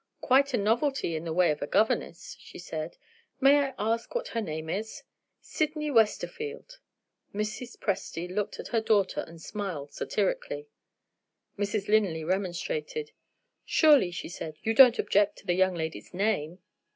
[0.21, 2.97] "Quite a novelty in the way of a governess," she said.
[3.39, 5.03] "May I ask what her name is?"
[5.41, 6.79] "Sydney Westerfield."
[7.35, 7.77] Mrs.
[7.77, 10.65] Presty looked at her daughter and smiled satirically.
[11.55, 11.87] Mrs.
[11.87, 13.11] Linley remonstrated.
[13.63, 16.57] "Surely," she said, "you don't object to the young lady's name!"